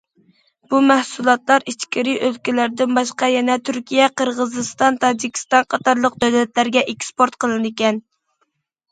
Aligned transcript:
بۇ 0.69 0.77
مەھسۇلاتلار 0.91 1.65
ئىچكىرى 1.71 2.13
ئۆلكىلەردىن 2.27 2.95
باشقا 2.99 3.29
يەنە 3.31 3.57
تۈركىيە، 3.69 4.07
قىرغىزىستان، 4.21 4.97
تاجىكىستان 5.03 5.67
قاتارلىق 5.75 6.17
دۆلەتلەرگە 6.25 6.83
ئېكسپورت 6.95 7.37
قىلىنىدىكەن. 7.45 8.01